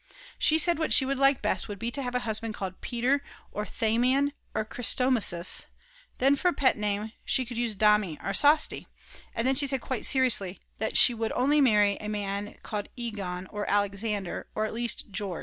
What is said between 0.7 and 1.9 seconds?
what she would like best would